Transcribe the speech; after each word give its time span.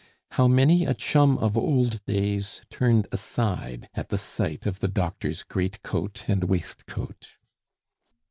How 0.31 0.47
many 0.47 0.83
a 0.83 0.95
chum 0.95 1.37
of 1.37 1.55
old 1.55 2.03
days 2.05 2.63
turned 2.71 3.05
aside 3.11 3.87
at 3.93 4.09
the 4.09 4.17
sight 4.17 4.65
of 4.65 4.79
the 4.79 4.87
doctor's 4.87 5.43
greatcoat 5.43 6.27
and 6.27 6.45
waistcoat! 6.45 7.37